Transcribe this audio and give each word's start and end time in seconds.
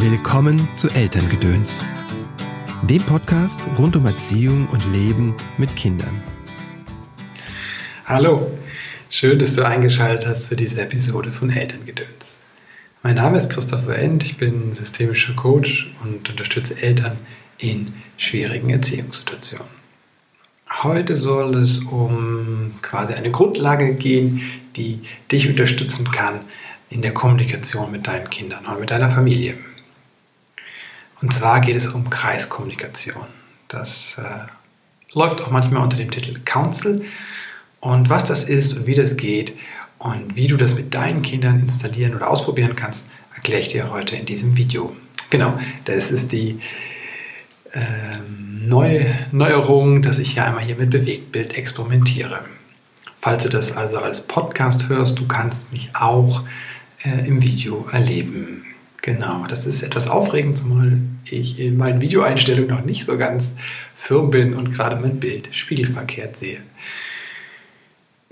Willkommen 0.00 0.68
zu 0.76 0.88
Elterngedöns, 0.90 1.84
dem 2.82 3.02
Podcast 3.02 3.60
rund 3.76 3.96
um 3.96 4.06
Erziehung 4.06 4.68
und 4.68 4.80
Leben 4.92 5.34
mit 5.58 5.74
Kindern. 5.74 6.22
Hallo, 8.06 8.48
schön, 9.10 9.40
dass 9.40 9.56
du 9.56 9.66
eingeschaltet 9.66 10.28
hast 10.28 10.46
zu 10.46 10.54
dieser 10.54 10.82
Episode 10.82 11.32
von 11.32 11.50
Elterngedöns. 11.50 12.38
Mein 13.02 13.16
Name 13.16 13.38
ist 13.38 13.50
Christopher 13.50 13.98
End, 13.98 14.22
ich 14.22 14.36
bin 14.36 14.72
systemischer 14.72 15.34
Coach 15.34 15.92
und 16.04 16.30
unterstütze 16.30 16.80
Eltern 16.80 17.18
in 17.58 17.92
schwierigen 18.18 18.70
Erziehungssituationen. 18.70 19.66
Heute 20.84 21.16
soll 21.16 21.56
es 21.56 21.80
um 21.80 22.76
quasi 22.82 23.14
eine 23.14 23.32
Grundlage 23.32 23.94
gehen, 23.94 24.42
die 24.76 25.00
dich 25.32 25.48
unterstützen 25.48 26.08
kann 26.12 26.42
in 26.88 27.02
der 27.02 27.12
Kommunikation 27.12 27.90
mit 27.90 28.06
deinen 28.06 28.30
Kindern 28.30 28.64
und 28.66 28.78
mit 28.78 28.92
deiner 28.92 29.10
Familie. 29.10 29.54
Und 31.20 31.32
zwar 31.32 31.60
geht 31.60 31.76
es 31.76 31.88
um 31.88 32.10
Kreiskommunikation. 32.10 33.26
Das 33.68 34.16
äh, 34.18 34.46
läuft 35.12 35.42
auch 35.42 35.50
manchmal 35.50 35.82
unter 35.82 35.96
dem 35.96 36.10
Titel 36.10 36.40
Council. 36.44 37.04
Und 37.80 38.08
was 38.08 38.26
das 38.26 38.44
ist 38.44 38.76
und 38.76 38.86
wie 38.86 38.94
das 38.94 39.16
geht 39.16 39.56
und 39.98 40.36
wie 40.36 40.46
du 40.46 40.56
das 40.56 40.74
mit 40.74 40.94
deinen 40.94 41.22
Kindern 41.22 41.60
installieren 41.60 42.14
oder 42.14 42.30
ausprobieren 42.30 42.76
kannst, 42.76 43.10
erkläre 43.34 43.60
ich 43.60 43.68
dir 43.68 43.90
heute 43.90 44.16
in 44.16 44.26
diesem 44.26 44.56
Video. 44.56 44.96
Genau, 45.30 45.58
das 45.84 46.10
ist 46.10 46.32
die 46.32 46.60
äh, 47.72 47.80
neue 48.66 49.14
Neuerung, 49.30 50.02
dass 50.02 50.18
ich 50.18 50.32
hier 50.32 50.44
einmal 50.44 50.64
hier 50.64 50.76
mit 50.76 50.90
Bewegtbild 50.90 51.54
experimentiere. 51.56 52.40
Falls 53.20 53.42
du 53.42 53.48
das 53.48 53.76
also 53.76 53.98
als 53.98 54.26
Podcast 54.26 54.88
hörst, 54.88 55.18
du 55.18 55.26
kannst 55.26 55.72
mich 55.72 55.90
auch 55.94 56.44
äh, 57.04 57.26
im 57.26 57.42
Video 57.42 57.86
erleben. 57.92 58.64
Genau, 59.02 59.46
das 59.46 59.66
ist 59.66 59.82
etwas 59.82 60.08
aufregend, 60.08 60.58
zumal 60.58 60.98
ich 61.24 61.58
in 61.58 61.76
meinen 61.76 62.00
Videoeinstellungen 62.00 62.68
noch 62.68 62.84
nicht 62.84 63.06
so 63.06 63.16
ganz 63.16 63.52
firm 63.94 64.30
bin 64.30 64.54
und 64.54 64.72
gerade 64.72 64.96
mein 64.96 65.20
Bild 65.20 65.54
spiegelverkehrt 65.54 66.36
sehe. 66.36 66.62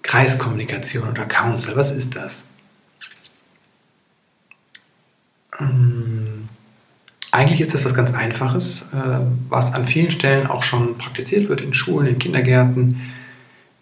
Kreiskommunikation 0.02 1.08
oder 1.08 1.24
Council, 1.24 1.76
was 1.76 1.92
ist 1.92 2.16
das? 2.16 2.46
Ähm, 5.58 6.48
eigentlich 7.30 7.60
ist 7.60 7.74
das 7.74 7.84
was 7.84 7.94
ganz 7.94 8.12
Einfaches, 8.12 8.82
äh, 8.92 9.20
was 9.48 9.72
an 9.72 9.86
vielen 9.86 10.10
Stellen 10.10 10.46
auch 10.46 10.62
schon 10.62 10.98
praktiziert 10.98 11.48
wird 11.48 11.60
in 11.60 11.74
Schulen, 11.74 12.06
in 12.06 12.18
Kindergärten, 12.18 13.00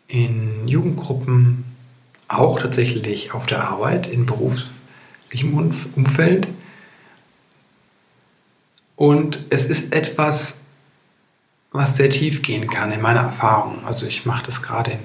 in 0.08 0.66
Jugendgruppen, 0.66 1.64
auch 2.28 2.60
tatsächlich 2.60 3.32
auf 3.32 3.46
der 3.46 3.68
Arbeit, 3.68 4.06
in 4.06 4.27
beruflichem 4.27 5.74
Umfeld. 5.94 6.48
Und 9.05 9.44
es 9.50 9.69
ist 9.69 9.94
etwas, 9.94 10.62
was 11.72 11.97
sehr 11.97 12.08
tief 12.08 12.41
gehen 12.41 12.70
kann 12.70 12.91
in 12.91 13.02
meiner 13.02 13.20
Erfahrung. 13.20 13.84
Also 13.84 14.06
ich 14.06 14.24
mache 14.24 14.46
das 14.46 14.62
gerade 14.62 14.92
in 14.92 14.98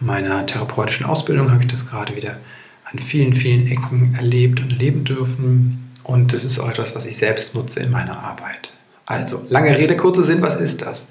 meiner 0.00 0.44
therapeutischen 0.44 1.06
Ausbildung, 1.06 1.52
habe 1.52 1.62
ich 1.62 1.70
das 1.70 1.88
gerade 1.88 2.16
wieder 2.16 2.38
an 2.82 2.98
vielen, 2.98 3.34
vielen 3.34 3.68
Ecken 3.68 4.16
erlebt 4.16 4.60
und 4.60 4.72
erleben 4.72 5.04
dürfen. 5.04 5.92
Und 6.02 6.32
das 6.32 6.44
ist 6.44 6.58
auch 6.58 6.68
etwas, 6.68 6.96
was 6.96 7.06
ich 7.06 7.16
selbst 7.16 7.54
nutze 7.54 7.78
in 7.78 7.92
meiner 7.92 8.18
Arbeit. 8.18 8.72
Also, 9.06 9.46
lange 9.48 9.78
Rede, 9.78 9.96
kurzer 9.96 10.24
Sinn, 10.24 10.42
was 10.42 10.60
ist 10.60 10.82
das? 10.82 11.06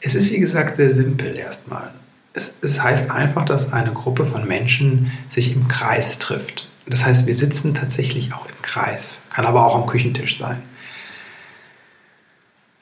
Es 0.00 0.16
ist, 0.16 0.32
wie 0.32 0.40
gesagt, 0.40 0.78
sehr 0.78 0.90
simpel 0.90 1.36
erstmal. 1.36 1.92
Es, 2.32 2.58
es 2.60 2.82
heißt 2.82 3.08
einfach, 3.08 3.44
dass 3.44 3.72
eine 3.72 3.92
Gruppe 3.92 4.26
von 4.26 4.48
Menschen 4.48 5.12
sich 5.28 5.54
im 5.54 5.68
Kreis 5.68 6.18
trifft. 6.18 6.68
Das 6.88 7.04
heißt, 7.04 7.28
wir 7.28 7.34
sitzen 7.36 7.72
tatsächlich 7.72 8.32
auch 8.32 8.46
im 8.46 8.62
Kreis. 8.62 9.22
Kann 9.30 9.46
aber 9.46 9.64
auch 9.64 9.76
am 9.76 9.86
Küchentisch 9.86 10.38
sein. 10.38 10.60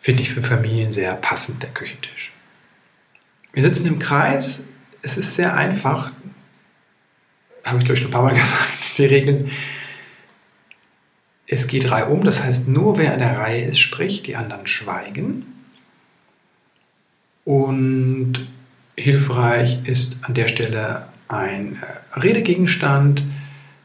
Finde 0.07 0.23
ich 0.23 0.31
für 0.31 0.41
Familien 0.41 0.93
sehr 0.93 1.15
passend, 1.15 1.65
der 1.65 1.71
Küchentisch. 1.71 2.31
Wir 3.53 3.65
sitzen 3.65 3.89
im 3.89 3.99
Kreis. 3.99 4.69
Es 5.03 5.19
ist 5.19 5.34
sehr 5.34 5.56
einfach. 5.56 6.12
Habe 7.65 7.78
ich, 7.78 7.84
glaube 7.84 7.94
ich, 7.94 8.03
schon 8.03 8.11
ein 8.11 8.12
paar 8.12 8.22
Mal 8.22 8.34
gesagt, 8.34 8.99
die 8.99 9.06
Regeln. 9.06 9.50
Es 11.49 11.66
geht 11.66 11.91
reihum, 11.91 12.22
das 12.22 12.41
heißt, 12.41 12.69
nur 12.69 12.99
wer 12.99 13.15
in 13.15 13.19
der 13.19 13.37
Reihe 13.37 13.65
ist, 13.65 13.81
spricht, 13.81 14.28
die 14.28 14.37
anderen 14.37 14.69
schweigen. 14.69 15.45
Und 17.45 18.47
hilfreich 18.95 19.89
ist 19.89 20.25
an 20.25 20.34
der 20.34 20.47
Stelle 20.47 21.09
ein 21.27 21.83
äh, 21.83 22.21
Redegegenstand. 22.21 23.25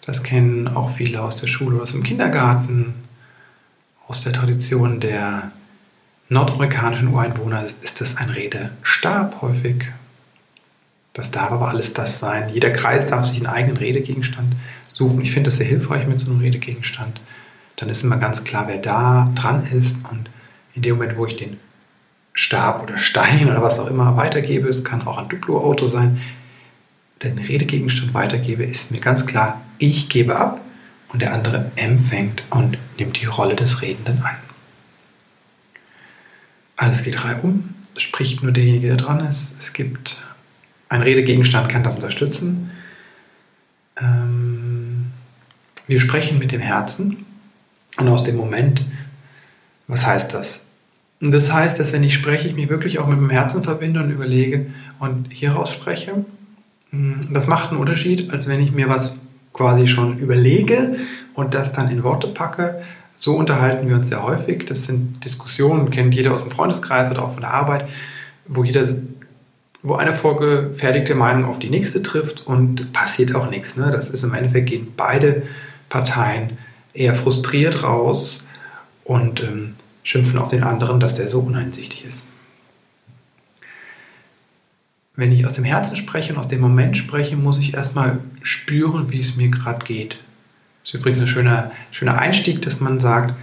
Das 0.06 0.22
kennen 0.22 0.68
auch 0.68 0.92
viele 0.92 1.24
aus 1.24 1.38
der 1.38 1.48
Schule 1.48 1.82
aus 1.82 1.94
dem 1.94 2.04
Kindergarten, 2.04 2.94
aus 4.08 4.24
der 4.24 4.34
Tradition 4.34 5.00
der 5.00 5.52
nordamerikanischen 6.32 7.10
Ureinwohner 7.10 7.66
ist 7.82 8.00
das 8.00 8.16
ein 8.16 8.30
Redestab 8.30 9.42
häufig. 9.42 9.84
Das 11.12 11.30
darf 11.30 11.52
aber 11.52 11.68
alles 11.68 11.94
das 11.94 12.20
sein. 12.20 12.48
Jeder 12.54 12.70
Kreis 12.70 13.08
darf 13.08 13.26
sich 13.26 13.38
einen 13.38 13.48
eigenen 13.48 13.76
Redegegenstand 13.76 14.56
suchen. 14.94 15.22
Ich 15.22 15.34
finde 15.34 15.50
das 15.50 15.58
sehr 15.58 15.68
hilfreich 15.68 16.08
mit 16.08 16.22
so 16.22 16.32
einem 16.32 16.40
Redegegenstand. 16.40 17.20
Dann 17.76 17.90
ist 17.90 18.04
immer 18.04 18.16
ganz 18.16 18.46
klar, 18.46 18.70
wer 18.70 18.78
da 18.78 19.30
dran 19.36 19.68
ist. 19.68 20.06
Und 20.10 20.30
in 20.74 20.84
dem 20.84 20.96
Moment, 20.96 21.18
wo 21.18 21.26
ich 21.26 21.36
den 21.36 21.60
Stab 22.34 22.82
oder 22.82 22.98
Stein 22.98 23.50
oder 23.50 23.62
was 23.62 23.78
auch 23.78 23.88
immer 23.88 24.16
weitergebe, 24.16 24.70
es 24.70 24.86
kann 24.86 25.06
auch 25.06 25.18
ein 25.18 25.28
Duplo-Auto 25.28 25.86
sein, 25.88 26.22
den 27.24 27.40
Redegegenstand 27.40 28.14
weitergebe, 28.14 28.64
ist 28.64 28.92
mir 28.92 29.02
ganz 29.02 29.26
klar, 29.26 29.62
ich 29.80 30.08
gebe 30.08 30.38
ab 30.38 30.62
und 31.10 31.22
der 31.22 31.34
andere 31.34 31.72
empfängt 31.76 32.44
und 32.50 32.78
nimmt 32.98 33.22
die 33.22 33.26
Rolle 33.26 33.56
des 33.56 33.82
Redenden 33.82 34.24
an. 34.24 34.51
Alles 36.82 37.04
geht 37.04 37.24
reihum, 37.24 37.76
spricht 37.96 38.42
nur 38.42 38.52
derjenige, 38.52 38.88
der 38.88 38.98
dran 38.98 39.20
ist. 39.30 39.56
Es 39.60 39.72
gibt 39.72 40.20
ein 40.90 41.04
Redegegenstand, 41.04 41.70
kann 41.70 41.84
das 41.84 41.98
unterstützen. 41.98 42.72
Ähm, 44.02 45.12
wir 45.86 46.00
sprechen 46.00 46.40
mit 46.40 46.52
dem 46.52 46.60
Herzen 46.60 47.24
und 47.98 48.08
aus 48.08 48.24
dem 48.24 48.36
Moment. 48.36 48.84
Was 49.88 50.08
heißt 50.08 50.34
das? 50.34 50.66
Das 51.20 51.54
heißt, 51.54 51.80
dass 51.80 51.94
wenn 51.94 52.02
ich 52.02 52.16
spreche, 52.16 52.48
ich 52.48 52.56
mich 52.56 52.70
wirklich 52.70 52.98
auch 52.98 53.06
mit 53.06 53.20
dem 53.20 53.30
Herzen 53.30 53.64
verbinde 53.64 54.02
und 54.02 54.10
überlege 54.10 54.66
und 54.98 55.32
hieraus 55.32 55.72
spreche. 55.72 56.26
Hm, 56.90 57.28
das 57.32 57.46
macht 57.46 57.70
einen 57.70 57.80
Unterschied, 57.80 58.32
als 58.34 58.48
wenn 58.48 58.60
ich 58.60 58.72
mir 58.72 58.90
was 58.90 59.20
quasi 59.54 59.86
schon 59.86 60.18
überlege 60.18 60.96
und 61.36 61.54
das 61.54 61.74
dann 61.74 61.92
in 61.92 62.02
Worte 62.02 62.30
packe 62.30 62.82
so 63.22 63.38
unterhalten 63.38 63.88
wir 63.88 63.96
uns 63.96 64.10
sehr 64.10 64.24
häufig. 64.24 64.66
Das 64.66 64.88
sind 64.88 65.24
Diskussionen, 65.24 65.92
kennt 65.92 66.16
jeder 66.16 66.34
aus 66.34 66.42
dem 66.42 66.50
Freundeskreis 66.50 67.12
oder 67.12 67.22
auch 67.22 67.34
von 67.34 67.42
der 67.42 67.54
Arbeit, 67.54 67.88
wo 68.48 68.64
jeder, 68.64 68.84
wo 69.84 69.94
eine 69.94 70.12
vorgefertigte 70.12 71.14
Meinung 71.14 71.46
auf 71.46 71.60
die 71.60 71.70
nächste 71.70 72.02
trifft 72.02 72.48
und 72.48 72.92
passiert 72.94 73.36
auch 73.36 73.48
nichts. 73.48 73.78
Ne? 73.78 73.92
Das 73.92 74.10
ist 74.10 74.24
im 74.24 74.34
Endeffekt 74.34 74.70
gehen 74.70 74.94
beide 74.98 75.44
Parteien 75.88 76.58
eher 76.96 77.14
frustriert 77.14 77.84
raus 77.84 78.44
und 79.04 79.44
ähm, 79.44 79.76
schimpfen 80.02 80.40
auf 80.40 80.48
den 80.48 80.64
anderen, 80.64 81.00
dass 81.00 81.14
der 81.14 81.30
so 81.30 81.42
uneinsichtig 81.42 82.04
ist. 82.06 82.26
Wenn 85.16 85.32
ich 85.32 85.46
aus 85.46 85.54
dem 85.54 85.64
Herzen 85.64 85.96
spreche 85.96 86.34
und 86.34 86.40
aus 86.40 86.48
dem 86.48 86.60
Moment 86.60 86.98
spreche, 86.98 87.36
muss 87.36 87.60
ich 87.60 87.76
erstmal 87.76 88.18
spüren, 88.42 89.12
wie 89.12 89.20
es 89.20 89.36
mir 89.36 89.50
gerade 89.50 89.86
geht. 89.86 90.18
Ist 90.92 90.96
übrigens 90.96 91.22
ein 91.22 91.28
schöner, 91.28 91.72
schöner 91.92 92.18
Einstieg, 92.18 92.62
dass 92.64 92.82
man 92.82 93.00
sagt, 93.00 93.34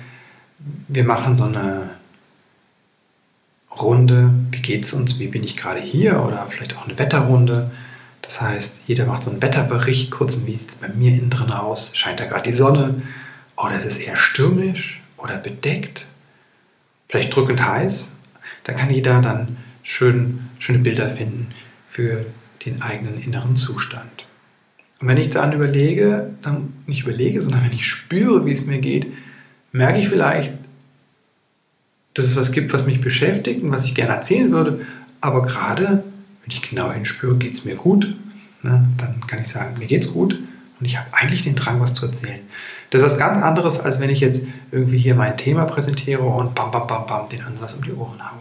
wir 0.87 1.03
machen 1.03 1.39
so 1.39 1.45
eine 1.45 1.89
Runde, 3.71 4.29
wie 4.51 4.61
geht 4.61 4.85
es 4.85 4.93
uns, 4.93 5.19
wie 5.19 5.29
bin 5.29 5.43
ich 5.43 5.57
gerade 5.57 5.81
hier 5.81 6.23
oder 6.23 6.47
vielleicht 6.51 6.77
auch 6.77 6.85
eine 6.85 6.99
Wetterrunde. 6.99 7.71
Das 8.21 8.43
heißt, 8.43 8.81
jeder 8.87 9.07
macht 9.07 9.23
so 9.23 9.31
einen 9.31 9.41
Wetterbericht, 9.41 10.11
kurz, 10.11 10.39
wie 10.45 10.55
sieht 10.55 10.69
es 10.69 10.77
bei 10.77 10.89
mir 10.89 11.13
innen 11.13 11.31
drin 11.31 11.51
aus, 11.51 11.97
scheint 11.97 12.21
da 12.21 12.27
gerade 12.27 12.51
die 12.51 12.55
Sonne 12.55 13.01
oder 13.57 13.79
ist 13.79 13.87
es 13.87 13.97
eher 13.97 14.19
stürmisch 14.19 15.01
oder 15.17 15.39
bedeckt, 15.39 16.05
vielleicht 17.09 17.35
drückend 17.35 17.65
heiß. 17.65 18.13
Da 18.65 18.75
kann 18.75 18.91
jeder 18.91 19.23
dann 19.23 19.57
schön, 19.83 20.51
schöne 20.59 20.81
Bilder 20.81 21.09
finden 21.09 21.55
für 21.89 22.27
den 22.67 22.83
eigenen 22.83 23.19
inneren 23.23 23.57
Zustand. 23.57 24.27
Und 25.01 25.09
wenn 25.09 25.17
ich 25.17 25.31
dann 25.31 25.53
überlege, 25.53 26.31
dann 26.43 26.75
nicht 26.87 27.05
überlege, 27.05 27.41
sondern 27.41 27.65
wenn 27.65 27.73
ich 27.73 27.87
spüre, 27.87 28.45
wie 28.47 28.53
es 28.53 28.67
mir 28.67 28.79
geht, 28.79 29.07
merke 29.71 29.99
ich 29.99 30.09
vielleicht, 30.09 30.53
dass 32.15 32.27
es 32.27 32.37
was 32.37 32.53
gibt, 32.53 32.73
was 32.73 32.87
mich 32.87 33.01
beschäftigt 33.01 33.63
und 33.63 33.71
was 33.71 33.85
ich 33.85 33.95
gerne 33.95 34.15
erzählen 34.15 34.51
würde. 34.51 34.85
Aber 35.21 35.43
gerade, 35.43 36.03
wenn 36.43 36.51
ich 36.51 36.69
genau 36.69 36.91
hinspüre, 36.91 37.37
geht 37.37 37.55
es 37.55 37.65
mir 37.65 37.77
gut, 37.77 38.15
ne, 38.63 38.89
dann 38.97 39.21
kann 39.27 39.41
ich 39.41 39.49
sagen, 39.49 39.79
mir 39.79 39.87
geht 39.87 40.05
es 40.05 40.13
gut 40.13 40.39
und 40.81 40.87
ich 40.87 40.99
habe 40.99 41.09
eigentlich 41.13 41.43
den 41.43 41.55
Drang, 41.55 41.81
was 41.81 41.95
zu 41.95 42.07
erzählen. 42.07 42.41
Das 42.91 43.01
ist 43.01 43.07
was 43.07 43.19
ganz 43.19 43.39
anderes, 43.39 43.79
als 43.79 44.01
wenn 44.01 44.11
ich 44.11 44.21
jetzt 44.21 44.47
irgendwie 44.73 44.99
hier 44.99 45.15
mein 45.15 45.37
Thema 45.37 45.65
präsentiere 45.65 46.23
und 46.23 46.55
bam, 46.55 46.71
bam, 46.71 46.87
bam, 46.87 47.07
bam, 47.07 47.29
den 47.29 47.43
was 47.61 47.75
um 47.75 47.83
die 47.83 47.93
Ohren 47.93 48.21
haue. 48.21 48.41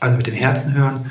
Also 0.00 0.16
mit 0.16 0.26
dem 0.26 0.34
Herzen 0.34 0.74
hören 0.74 1.10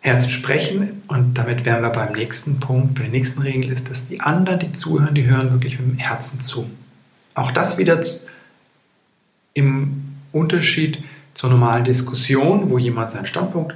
Herzen 0.00 0.30
sprechen. 0.30 1.02
Und 1.08 1.34
damit 1.34 1.64
wären 1.64 1.82
wir 1.82 1.90
beim 1.90 2.12
nächsten 2.12 2.60
Punkt, 2.60 2.94
bei 2.94 3.02
der 3.02 3.10
nächsten 3.10 3.42
Regel 3.42 3.70
ist, 3.70 3.90
dass 3.90 4.08
die 4.08 4.20
anderen, 4.20 4.58
die 4.60 4.72
zuhören, 4.72 5.14
die 5.14 5.26
hören 5.26 5.52
wirklich 5.52 5.78
mit 5.78 5.88
dem 5.88 5.98
Herzen 5.98 6.40
zu. 6.40 6.70
Auch 7.34 7.52
das 7.52 7.78
wieder 7.78 8.00
im 9.54 10.16
Unterschied 10.32 11.02
zur 11.34 11.50
normalen 11.50 11.84
Diskussion, 11.84 12.70
wo 12.70 12.78
jemand 12.78 13.12
seinen 13.12 13.26
Standpunkt 13.26 13.74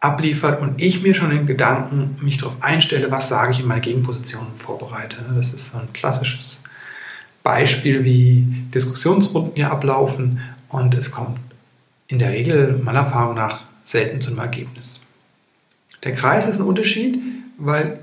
abliefert 0.00 0.60
und 0.60 0.80
ich 0.80 1.02
mir 1.02 1.14
schon 1.14 1.30
in 1.30 1.46
Gedanken 1.46 2.18
mich 2.20 2.38
darauf 2.38 2.56
einstelle, 2.60 3.10
was 3.10 3.28
sage 3.28 3.52
ich 3.52 3.60
in 3.60 3.66
meiner 3.66 3.80
Gegenposition 3.80 4.46
vorbereite. 4.56 5.16
Das 5.34 5.54
ist 5.54 5.72
so 5.72 5.78
ein 5.78 5.92
klassisches 5.92 6.62
Beispiel, 7.42 8.04
wie 8.04 8.44
Diskussionsrunden 8.74 9.52
hier 9.54 9.70
ablaufen 9.70 10.40
und 10.68 10.94
es 10.94 11.10
kommt 11.10 11.38
in 12.08 12.18
der 12.18 12.30
Regel 12.30 12.80
meiner 12.82 13.00
Erfahrung 13.00 13.36
nach 13.36 13.62
selten 13.86 14.20
zu 14.20 14.30
einem 14.30 14.40
Ergebnis. 14.40 15.06
Der 16.04 16.14
Kreis 16.14 16.46
ist 16.46 16.60
ein 16.60 16.66
Unterschied, 16.66 17.18
weil 17.56 18.00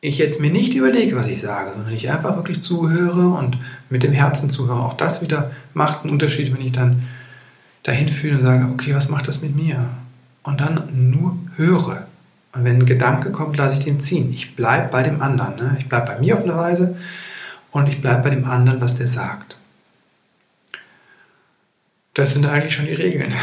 ich 0.00 0.18
jetzt 0.18 0.38
mir 0.38 0.50
nicht 0.50 0.74
überlege, 0.74 1.16
was 1.16 1.28
ich 1.28 1.40
sage, 1.40 1.72
sondern 1.72 1.94
ich 1.94 2.10
einfach 2.10 2.36
wirklich 2.36 2.62
zuhöre 2.62 3.28
und 3.28 3.58
mit 3.88 4.02
dem 4.02 4.12
Herzen 4.12 4.50
zuhöre. 4.50 4.80
Auch 4.80 4.96
das 4.96 5.22
wieder 5.22 5.50
macht 5.72 6.02
einen 6.02 6.12
Unterschied, 6.12 6.52
wenn 6.54 6.64
ich 6.64 6.72
dann 6.72 7.08
dahin 7.82 8.10
fühle 8.10 8.36
und 8.36 8.42
sage, 8.42 8.68
okay, 8.70 8.94
was 8.94 9.08
macht 9.08 9.26
das 9.26 9.40
mit 9.40 9.56
mir? 9.56 9.88
Und 10.42 10.60
dann 10.60 11.10
nur 11.10 11.38
höre. 11.56 12.06
Und 12.52 12.64
wenn 12.64 12.76
ein 12.76 12.86
Gedanke 12.86 13.32
kommt, 13.32 13.56
lasse 13.56 13.78
ich 13.78 13.84
den 13.84 13.98
ziehen. 13.98 14.32
Ich 14.32 14.54
bleibe 14.54 14.88
bei 14.88 15.02
dem 15.02 15.22
anderen. 15.22 15.56
Ne? 15.56 15.76
Ich 15.78 15.88
bleibe 15.88 16.06
bei 16.06 16.18
mir 16.20 16.36
auf 16.36 16.44
eine 16.44 16.56
Weise 16.56 16.96
und 17.72 17.88
ich 17.88 18.02
bleibe 18.02 18.24
bei 18.24 18.30
dem 18.30 18.44
anderen, 18.44 18.82
was 18.82 18.94
der 18.94 19.08
sagt. 19.08 19.56
Das 22.12 22.34
sind 22.34 22.46
eigentlich 22.46 22.74
schon 22.74 22.86
die 22.86 22.92
Regeln. 22.92 23.34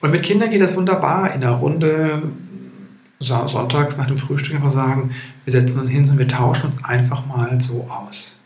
Und 0.00 0.10
mit 0.10 0.22
Kindern 0.22 0.50
geht 0.50 0.60
das 0.60 0.76
wunderbar. 0.76 1.34
In 1.34 1.40
der 1.40 1.50
Runde 1.50 2.22
Sonntag 3.20 3.98
nach 3.98 4.06
dem 4.06 4.18
Frühstück 4.18 4.54
einfach 4.54 4.72
sagen, 4.72 5.12
wir 5.44 5.52
setzen 5.52 5.78
uns 5.78 5.90
hin 5.90 6.08
und 6.08 6.18
wir 6.18 6.28
tauschen 6.28 6.70
uns 6.70 6.84
einfach 6.84 7.26
mal 7.26 7.60
so 7.60 7.88
aus. 7.90 8.38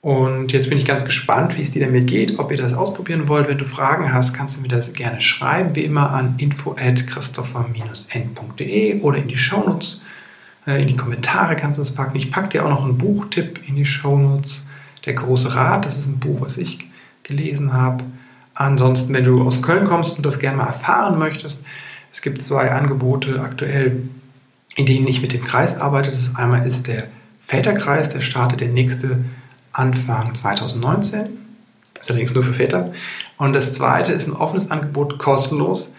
Und 0.00 0.52
jetzt 0.52 0.68
bin 0.68 0.78
ich 0.78 0.84
ganz 0.84 1.04
gespannt, 1.04 1.58
wie 1.58 1.62
es 1.62 1.72
dir 1.72 1.84
damit 1.84 2.06
geht, 2.06 2.38
ob 2.38 2.52
ihr 2.52 2.56
das 2.56 2.72
ausprobieren 2.72 3.26
wollt. 3.28 3.48
Wenn 3.48 3.58
du 3.58 3.64
Fragen 3.64 4.12
hast, 4.12 4.32
kannst 4.32 4.56
du 4.56 4.62
mir 4.62 4.68
das 4.68 4.92
gerne 4.92 5.20
schreiben, 5.20 5.74
wie 5.74 5.82
immer 5.84 6.12
an 6.12 6.34
info@christopher-n.de 6.38 9.00
oder 9.00 9.18
in 9.18 9.26
die 9.26 9.36
Shownotes, 9.36 10.04
äh, 10.66 10.80
in 10.80 10.86
die 10.88 10.96
Kommentare 10.96 11.56
kannst 11.56 11.78
du 11.78 11.82
es 11.82 11.94
packen. 11.94 12.16
Ich 12.16 12.30
packe 12.30 12.50
dir 12.50 12.64
auch 12.64 12.70
noch 12.70 12.84
einen 12.84 12.96
Buchtipp 12.96 13.68
in 13.68 13.74
die 13.74 13.86
Shownotes. 13.86 14.68
Der 15.04 15.14
große 15.14 15.56
Rat, 15.56 15.84
das 15.84 15.98
ist 15.98 16.06
ein 16.06 16.20
Buch, 16.20 16.42
was 16.42 16.58
ich 16.58 16.86
gelesen 17.24 17.72
habe. 17.72 18.04
Ansonsten, 18.60 19.14
wenn 19.14 19.22
du 19.22 19.44
aus 19.44 19.62
Köln 19.62 19.84
kommst 19.84 20.16
und 20.16 20.26
das 20.26 20.40
gerne 20.40 20.56
mal 20.56 20.66
erfahren 20.66 21.16
möchtest, 21.16 21.64
es 22.12 22.22
gibt 22.22 22.42
zwei 22.42 22.72
Angebote 22.72 23.40
aktuell, 23.40 24.08
in 24.74 24.84
denen 24.84 25.06
ich 25.06 25.22
mit 25.22 25.32
dem 25.32 25.44
Kreis 25.44 25.78
arbeite. 25.78 26.10
Das 26.10 26.34
einmal 26.34 26.66
ist 26.66 26.88
der 26.88 27.04
Väterkreis, 27.40 28.08
der 28.08 28.20
startet 28.20 28.60
der 28.60 28.70
nächste 28.70 29.24
Anfang 29.70 30.34
2019. 30.34 31.38
Das 31.94 32.06
ist 32.06 32.10
allerdings 32.10 32.34
nur 32.34 32.42
für 32.42 32.52
Väter. 32.52 32.92
Und 33.36 33.52
das 33.52 33.74
zweite 33.74 34.12
ist 34.12 34.26
ein 34.26 34.34
offenes 34.34 34.72
Angebot, 34.72 35.20
kostenlos. 35.20 35.92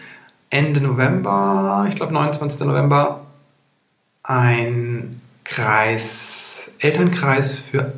Ende 0.50 0.82
November, 0.82 1.86
ich 1.88 1.96
glaube 1.96 2.12
29. 2.12 2.60
November, 2.66 3.24
ein 4.22 5.22
Kreis, 5.44 6.70
Elternkreis 6.78 7.58
für 7.58 7.94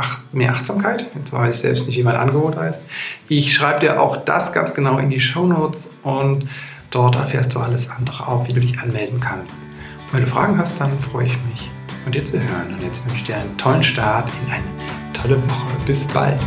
Ach, 0.00 0.20
mehr 0.30 0.52
Achtsamkeit. 0.52 1.10
Jetzt 1.12 1.32
weiß 1.32 1.56
ich 1.56 1.60
selbst 1.60 1.86
nicht, 1.86 1.98
wie 1.98 2.04
mein 2.04 2.14
Angebot 2.14 2.56
heißt. 2.56 2.84
Ich 3.26 3.52
schreibe 3.52 3.80
dir 3.80 4.00
auch 4.00 4.18
das 4.18 4.52
ganz 4.52 4.72
genau 4.72 4.96
in 4.98 5.10
die 5.10 5.18
Show 5.18 5.44
Notes 5.44 5.90
und 6.04 6.48
dort 6.92 7.16
erfährst 7.16 7.52
du 7.56 7.58
alles 7.58 7.90
andere 7.90 8.28
auch, 8.28 8.46
wie 8.46 8.52
du 8.52 8.60
dich 8.60 8.78
anmelden 8.78 9.18
kannst. 9.18 9.56
Und 9.56 10.12
wenn 10.12 10.20
du 10.20 10.28
Fragen 10.28 10.56
hast, 10.56 10.80
dann 10.80 10.96
freue 11.00 11.26
ich 11.26 11.36
mich, 11.50 11.68
von 12.04 12.12
dir 12.12 12.24
zu 12.24 12.38
hören. 12.38 12.74
Und 12.74 12.84
jetzt 12.84 13.04
wünsche 13.06 13.16
ich 13.16 13.24
dir 13.24 13.38
einen 13.38 13.58
tollen 13.58 13.82
Start 13.82 14.30
in 14.46 14.52
eine 14.52 14.64
tolle 15.20 15.42
Woche. 15.42 15.72
Bis 15.84 16.06
bald. 16.06 16.40